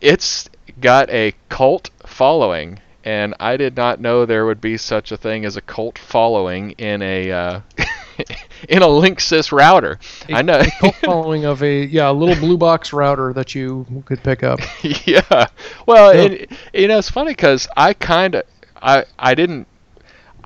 [0.00, 0.48] it's
[0.80, 5.44] got a cult following, and I did not know there would be such a thing
[5.44, 7.60] as a cult following in a uh,
[8.68, 9.98] in a Linksys router.
[10.28, 10.62] I know.
[10.80, 14.60] cult following of a yeah a little blue box router that you could pick up.
[14.82, 15.46] yeah.
[15.86, 16.22] Well, Yeah.
[16.22, 18.44] It, you know, it's funny because I kind of,
[18.82, 19.66] I, I didn't,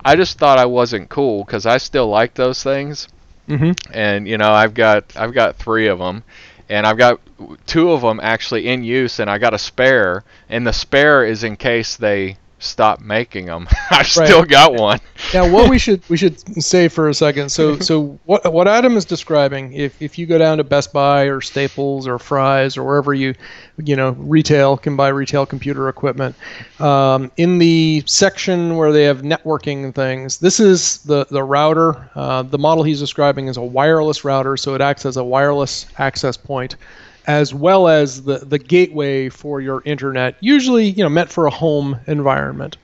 [0.05, 3.09] I just thought I wasn't cool because I still like those things,
[3.47, 6.25] hmm and you know, I've got, I've got three of them,
[6.69, 7.21] and I've got
[7.67, 11.45] two of them actually in use, and I got a spare, and the spare is
[11.45, 13.69] in case they stop making them.
[13.91, 15.01] I've still got one.
[15.33, 17.51] Now, what we should we should say for a second.
[17.51, 21.25] So, so what what Adam is describing, if if you go down to Best Buy
[21.25, 23.35] or Staples or Fry's or wherever you,
[23.79, 26.35] you know, retail can buy retail computer equipment,
[26.81, 32.11] um, in the section where they have networking things, this is the the router.
[32.15, 35.87] Uh, the model he's describing is a wireless router, so it acts as a wireless
[35.99, 36.77] access point
[37.27, 41.51] as well as the, the gateway for your internet, usually you know meant for a
[41.51, 42.77] home environment.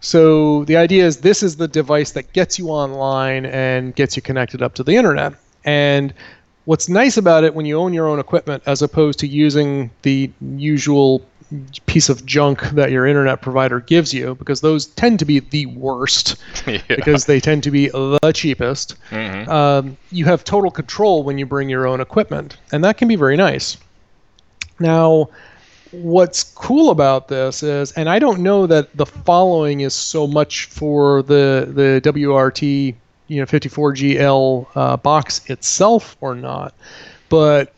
[0.00, 4.22] So the idea is this is the device that gets you online and gets you
[4.22, 5.32] connected up to the internet.
[5.64, 6.12] And
[6.66, 10.30] what's nice about it when you own your own equipment as opposed to using the
[10.56, 11.24] usual
[11.86, 15.66] piece of junk that your internet provider gives you because those tend to be the
[15.66, 16.80] worst yeah.
[16.88, 19.46] because they tend to be the cheapest Mhm.
[19.48, 23.16] um, you have total control when you bring your own equipment, and that can be
[23.16, 23.76] very nice.
[24.80, 25.28] Now,
[25.92, 30.64] what's cool about this is, and I don't know that the following is so much
[30.66, 32.94] for the the WRT,
[33.28, 36.74] you know, 54GL uh, box itself or not,
[37.28, 37.73] but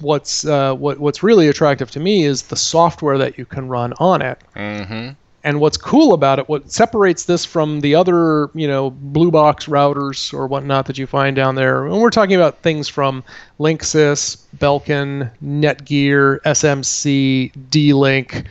[0.00, 3.92] what's uh, what what's really attractive to me is the software that you can run
[3.98, 4.38] on it.
[4.56, 5.16] Mhm.
[5.44, 9.66] And what's cool about it, what separates this from the other, you know, blue box
[9.66, 13.22] routers or whatnot that you find down there, and we're talking about things from
[13.60, 18.44] Linksys, Belkin, Netgear, SMC, D-Link,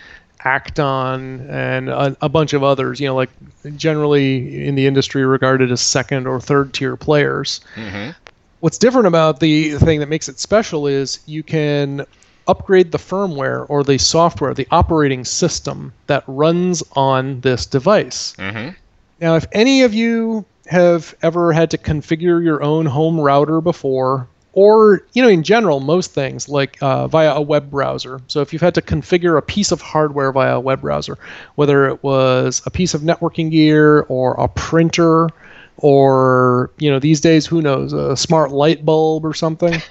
[0.46, 3.30] Acton, and a, a bunch of others, you know, like
[3.76, 8.16] generally in the industry regarded as second or third tier players Mhm.
[8.66, 12.04] What's different about the thing that makes it special is you can
[12.48, 18.34] upgrade the firmware or the software, the operating system that runs on this device.
[18.40, 18.76] Mhm.
[19.22, 24.26] Now, if any of you have ever had to configure your own home router before,
[24.54, 28.20] or you know, in general, most things like uh, via a web browser.
[28.26, 31.20] So, if you've had to configure a piece of hardware via a web browser,
[31.54, 35.30] whether it was a piece of networking gear or a printer,
[35.78, 39.82] or you know, these days, who knows, a smart light bulb or something.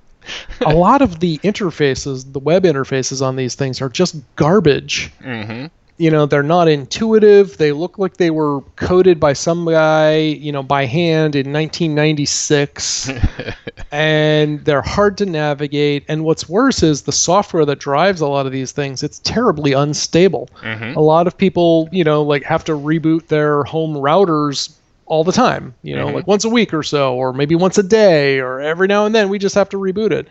[0.66, 5.10] a lot of the interfaces, the web interfaces on these things are just garbage.
[5.22, 5.70] Mhm.
[6.00, 10.52] you know they're not intuitive they look like they were coded by some guy you
[10.52, 13.10] know by hand in 1996
[13.90, 18.46] and they're hard to navigate and what's worse is the software that drives a lot
[18.46, 20.94] of these things it's terribly unstable Mhm.
[20.94, 24.70] a lot of people you know like have to reboot their home routers
[25.08, 26.14] all the time you know Mhm.
[26.14, 29.14] like once a week or so or maybe once a day or every now and
[29.14, 30.28] then we just have to reboot it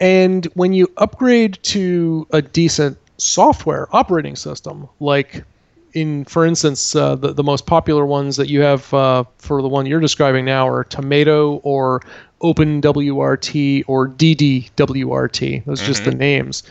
[0.00, 5.44] and when you upgrade to a decent software operating system, like
[5.92, 9.68] in, for instance, uh, the, the most popular ones that you have uh, for the
[9.68, 12.02] one you're describing now are Tomato or
[12.42, 15.64] OpenWRT or DDWRT.
[15.66, 16.62] Those are just the names.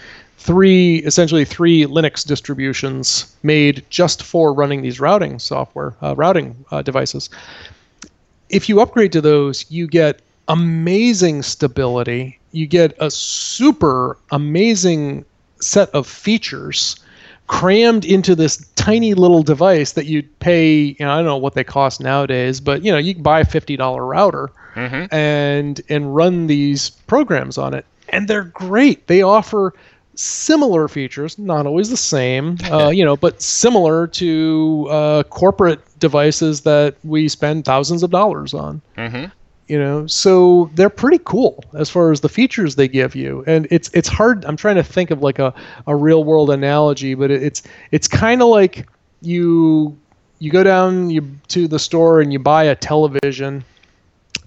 [0.43, 6.81] Three, essentially three Linux distributions made just for running these routing software, uh, routing uh,
[6.81, 7.29] devices
[8.49, 10.19] if you upgrade to those, you get
[10.49, 12.37] amazing stability.
[12.51, 15.23] You get a super amazing
[15.61, 16.97] set of features
[17.47, 21.53] crammed into this tiny little device that you'd pay, you know, I don't know what
[21.53, 25.07] they cost nowadays, but you know, you can buy a $50 router Mhm.
[25.13, 27.85] and and run these programs on it.
[28.09, 29.07] And they're great.
[29.07, 29.73] They offer
[30.21, 36.61] similar features, not always the same, uh, you know, but similar to uh, corporate devices
[36.61, 38.81] that we spend thousands of dollars on.
[38.97, 39.31] Mhm.
[39.67, 43.67] You know, so they're pretty cool as far as the features they give you, and
[43.71, 44.43] it's it's hard.
[44.43, 45.53] I'm trying to think of like a,
[45.87, 48.85] a real world analogy, but it, it's it's kind of like
[49.21, 49.97] you
[50.39, 53.63] you go down you to the store and you buy a television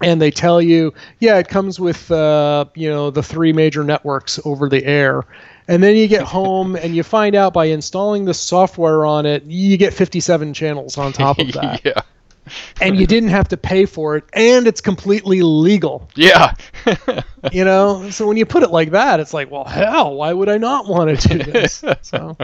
[0.01, 4.39] and they tell you, yeah, it comes with uh, you know the three major networks
[4.45, 5.23] over the air,
[5.67, 9.43] and then you get home and you find out by installing the software on it,
[9.45, 12.01] you get 57 channels on top of that, yeah.
[12.81, 16.07] and you didn't have to pay for it, and it's completely legal.
[16.15, 16.53] Yeah.
[17.51, 20.49] You know, so when you put it like that, it's like, well, hell, why would
[20.49, 21.83] I not want to do this?
[22.01, 22.35] So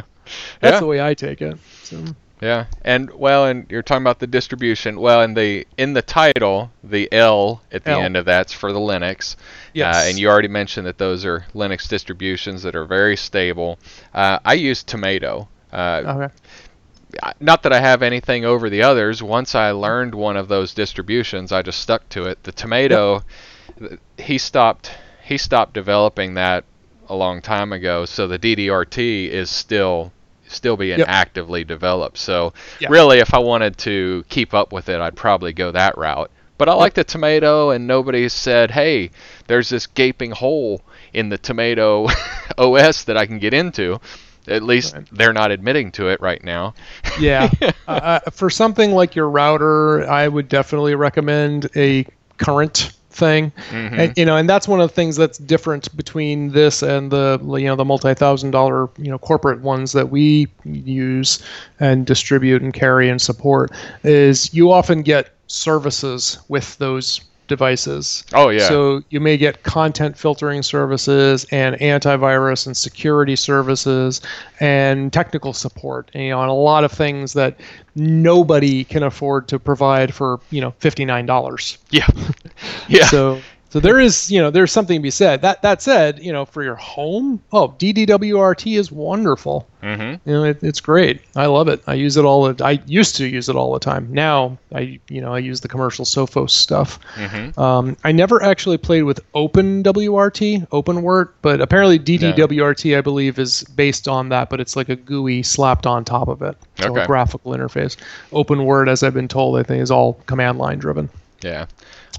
[0.60, 0.80] that's Yeah.
[0.80, 1.58] the way I take it.
[1.84, 2.04] So
[2.42, 5.00] Yeah, and well, and you're talking about the distribution.
[5.00, 8.02] Well, in the in the title, the L at the L.
[8.02, 9.36] end of that's for the Linux.
[9.74, 13.78] yes, Uh, and you already mentioned that those are Linux distributions that are very stable.
[14.12, 15.48] Uh, I use Tomato.
[15.72, 16.34] Uh, okay.
[17.40, 19.22] Not that I have anything over the others.
[19.22, 22.42] Once I learned one of those distributions, I just stuck to it.
[22.44, 23.24] The Tomato,
[23.78, 24.92] th- he stopped
[25.24, 26.64] he stopped developing that
[27.08, 28.06] a long time ago.
[28.06, 30.12] So the DDRT is still
[30.52, 31.08] still being Yep.
[31.10, 32.18] actively developed.
[32.18, 32.90] So Yeah.
[32.92, 36.30] really, if I wanted to keep up with it, I'd probably go that route.
[36.58, 39.10] But I like the Tomato, and nobody said, "Hey,
[39.48, 40.82] there's this gaping hole
[41.12, 42.08] in the Tomato
[42.58, 44.00] OS that I can get into."
[44.48, 45.06] At least Right.
[45.12, 46.74] they're not admitting to it right now.
[47.20, 47.50] Yeah.
[47.88, 52.06] uh, for something like your router, I would definitely recommend a
[52.38, 53.52] current thing.
[53.72, 54.00] Mhm.
[54.00, 57.40] And you know, and that's one of the things that's different between this and the
[57.60, 61.44] you know the multi-thousand dollar you know corporate ones that we use
[61.80, 63.72] and distribute and carry and support
[64.04, 68.24] is you often get services with those devices.
[68.34, 68.66] Oh yeah.
[68.70, 74.22] So you may get content filtering services and antivirus and security services
[74.62, 77.60] and technical support, and, you know, and a lot of things that
[77.94, 81.78] nobody can afford to provide for, you know, fifty-nine dollars.
[81.90, 82.08] yeah.
[82.88, 83.06] yeah.
[83.06, 85.42] So so there is, you know, there's something to be said.
[85.44, 89.66] That that said, you know, for your home, oh, DDWRT is wonderful.
[89.82, 91.22] hmm You know, it, it's great.
[91.38, 91.82] I love it.
[91.88, 92.52] I use it all.
[92.54, 94.10] The, I used to use it all the time.
[94.12, 97.00] Now I, you know, I use the commercial Sophos stuff.
[97.16, 103.64] hmm Um, I never actually played with OpenWRT, OpenWrt, but apparently DDWRT, I believe, is
[103.76, 106.58] based on that, but it's like a GUI slapped on top of it.
[106.78, 107.04] So Okay.
[107.04, 107.96] a graphical interface.
[108.32, 111.10] OpenWrt, as I've been told, I think is all command line driven.
[111.42, 111.66] Yeah.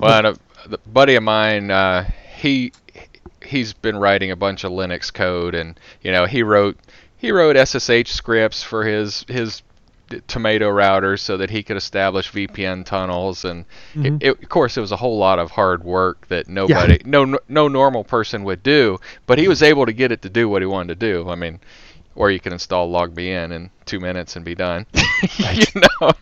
[0.01, 2.73] Well, and a, the buddy of mine, uh, he
[3.45, 6.77] he's been writing a bunch of Linux code, and you know he wrote
[7.17, 9.63] he wrote SSH scripts for his his
[10.27, 13.65] Tomato router so that he could establish VPN tunnels, and
[13.95, 14.17] Mhm.
[14.21, 17.39] it, it, of course it was a whole lot of hard work that nobody no
[17.49, 20.61] no normal person would do, but he was able to get it to do what
[20.63, 21.29] he wanted to do.
[21.31, 21.61] I mean.
[22.15, 24.87] Or you can install LogBN in two minutes and be done.
[25.39, 25.65] you
[26.01, 26.13] know.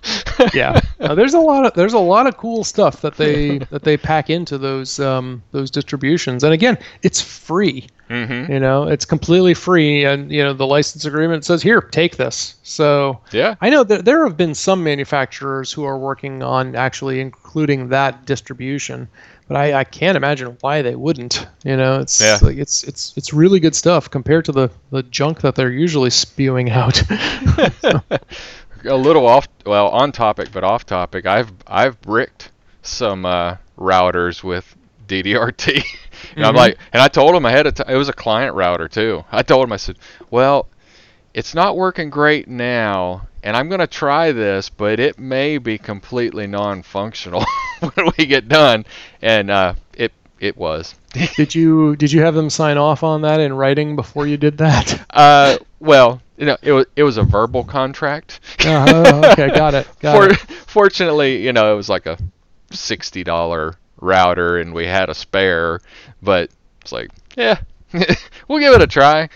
[0.54, 0.80] yeah.
[1.00, 3.96] Uh, there's a lot of there's a lot of cool stuff that they that they
[3.96, 6.44] pack into those um, those distributions.
[6.44, 7.88] And again it's free.
[8.08, 10.04] Hmm you know it's completely free.
[10.04, 12.56] And you know the license agreement says here take this.
[12.62, 13.54] So Yeah.
[13.62, 18.26] i know that there have been some manufacturers who are working on actually including that
[18.26, 19.08] distribution
[19.50, 22.38] but i, I can't imagine why they wouldn't you know it's Yeah.
[22.40, 26.10] like it's it's it's really good stuff compared to the the junk that they're usually
[26.10, 32.50] spewing out a little off well on topic but off topic i've i've bricked
[32.82, 34.76] some uh, routers with
[35.08, 35.82] ddrt
[36.36, 36.56] and i'm Mhm.
[36.56, 39.42] like and i told him ahead of time it was a client router too i
[39.42, 39.96] told him i said
[40.30, 40.68] well
[41.34, 45.78] it's not working great now, and I'm going to try this, but it may be
[45.78, 47.44] completely non-functional
[47.80, 48.84] when we get done.
[49.22, 50.94] And uh, it it was.
[51.36, 54.58] did you did you have them sign off on that in writing before you did
[54.58, 55.06] that?
[55.10, 58.40] Uh, well, you know, it was it was a verbal contract.
[58.64, 59.88] uh, okay, got it.
[59.98, 60.38] Got For, it.
[60.66, 62.16] Fortunately, you know, it was like a
[62.70, 65.80] sixty dollar router, and we had a spare.
[66.22, 67.58] But it's like, yeah,
[68.48, 69.28] we'll give it a try.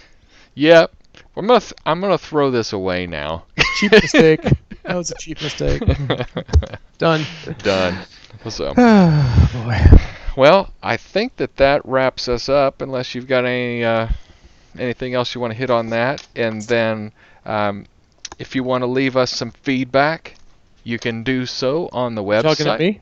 [0.54, 0.92] Yep,
[1.36, 3.44] I'm gonna th- I'm gonna throw this away now.
[3.78, 4.40] Cheap mistake.
[4.84, 5.82] That was a cheap mistake.
[6.98, 7.24] Done.
[7.62, 7.98] Done.
[8.50, 9.98] So, Oh boy.
[10.36, 12.82] well, I think that that wraps us up.
[12.82, 14.08] Unless you've got any uh,
[14.78, 17.12] anything else you want to hit on that, and then
[17.46, 17.86] um,
[18.38, 20.34] if you want to leave us some feedback,
[20.82, 22.42] you can do so on the website.
[22.42, 23.00] Talking at me?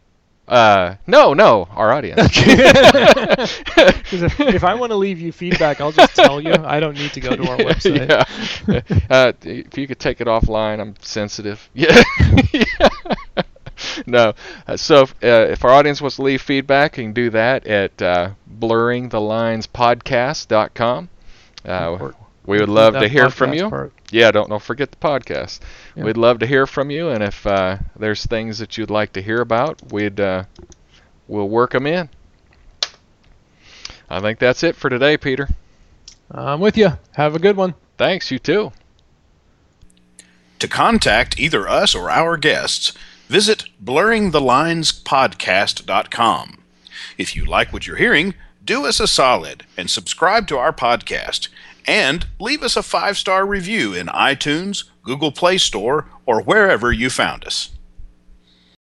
[0.49, 2.21] Uh, no, no, our audience.
[2.35, 3.63] Because
[4.23, 6.53] if, if I want to leave you feedback, I'll just tell you.
[6.53, 8.09] I don't need to go to our website.
[8.09, 8.25] yeah.
[9.09, 11.69] Uh, if you could take it offline, I'm sensitive.
[11.73, 12.03] Yeah.
[14.07, 14.35] no.
[14.67, 17.65] Uh, so if, uh, if our audience wants to leave feedback, you can do that
[17.67, 21.09] at uh, blurringthelinespodcast.com.
[21.65, 22.11] Uh,
[22.47, 23.71] we would love to hear from you.
[23.71, 23.93] part.
[24.11, 25.61] Yeah, don't don't forget the podcast.
[25.95, 26.05] Yeah.
[26.05, 29.23] We'd love to hear from you, and if uh, there's things that you'd like to
[29.23, 30.45] hear about, we'd uh,
[31.29, 32.09] we'll work them in.
[34.11, 35.49] I think that's it for today, Peter.
[36.31, 36.99] I'm with you.
[37.13, 37.75] Have a good one.
[37.97, 38.73] Thanks, you too.
[40.59, 42.93] To contact either us or our guests,
[43.29, 46.59] visit blurringthelinespodcast.com.
[47.19, 48.35] If you like what you're hearing,
[48.65, 51.49] do us a solid and subscribe to our podcast
[51.87, 57.11] and leave us a five star review in iTunes, Google Play Store, or wherever you
[57.11, 57.72] found us.